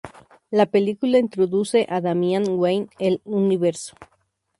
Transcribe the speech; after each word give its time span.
La 0.49 0.65
película 0.65 1.19
introduce 1.19 1.85
a 1.87 2.01
Damian 2.01 2.45
Wayne 2.49 2.87
al 2.99 3.21
universo. 3.23 3.93